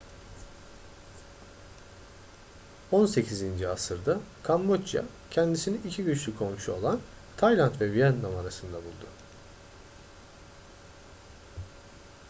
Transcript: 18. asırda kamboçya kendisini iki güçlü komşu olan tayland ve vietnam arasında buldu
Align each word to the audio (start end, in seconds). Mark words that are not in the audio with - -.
18. 2.91 3.63
asırda 3.63 4.19
kamboçya 4.43 5.05
kendisini 5.31 5.87
iki 5.87 6.03
güçlü 6.03 6.37
komşu 6.37 6.73
olan 6.73 6.99
tayland 7.37 7.81
ve 7.81 7.91
vietnam 7.93 8.35
arasında 8.35 8.77
buldu 8.77 9.07